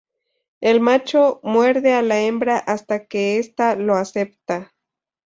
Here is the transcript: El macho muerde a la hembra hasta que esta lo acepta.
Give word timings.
El 0.61 0.79
macho 0.81 1.39
muerde 1.43 1.93
a 1.93 2.01
la 2.01 2.21
hembra 2.21 2.57
hasta 2.57 3.05
que 3.05 3.37
esta 3.37 3.75
lo 3.75 3.93
acepta. 3.95 4.73